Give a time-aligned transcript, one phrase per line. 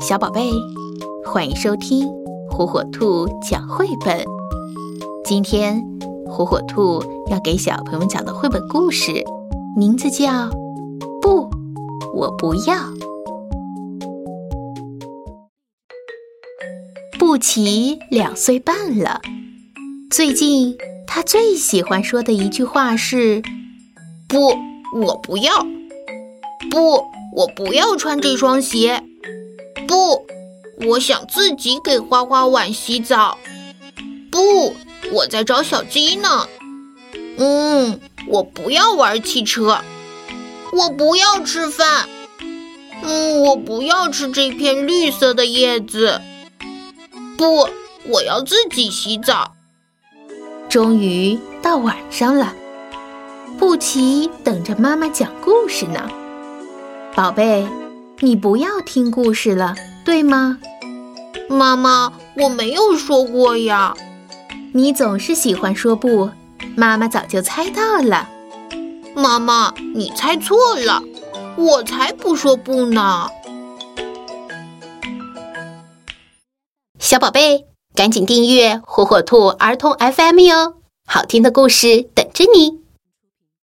[0.00, 0.52] 小宝贝，
[1.24, 2.08] 欢迎收听
[2.48, 4.24] 火火兔讲绘本。
[5.24, 5.82] 今天，
[6.24, 9.24] 火火兔要给小朋友们讲的绘本故事，
[9.76, 10.26] 名字叫
[11.20, 11.50] 《不，
[12.14, 12.76] 我不要》。
[17.18, 19.20] 布奇两岁半了，
[20.12, 20.76] 最近
[21.08, 23.42] 他最喜欢说的一句话是
[24.28, 24.54] ：“不，
[24.96, 25.52] 我不要。
[26.70, 27.02] 不，
[27.34, 29.02] 我不要穿这双鞋。”
[29.88, 30.26] 不，
[30.86, 33.36] 我想自己给花花碗洗澡。
[34.30, 34.76] 不，
[35.10, 36.46] 我在找小鸡呢。
[37.38, 37.98] 嗯，
[38.28, 39.80] 我不要玩汽车。
[40.72, 42.08] 我不要吃饭。
[43.02, 46.20] 嗯，我不要吃这片绿色的叶子。
[47.38, 47.68] 不，
[48.06, 49.54] 我要自己洗澡。
[50.68, 52.54] 终于到晚上了，
[53.58, 56.10] 布奇等着妈妈讲故事呢，
[57.14, 57.66] 宝贝。
[58.20, 60.58] 你不要听故事了，对吗？
[61.48, 63.94] 妈妈，我没有说过呀。
[64.74, 66.28] 你总是喜欢说不，
[66.76, 68.28] 妈妈早就猜到了。
[69.14, 71.00] 妈妈，你猜错了，
[71.56, 73.28] 我才不说不呢。
[76.98, 80.74] 小宝贝，赶紧订阅火火兔儿童 FM 哟，
[81.06, 82.80] 好听的故事等着你。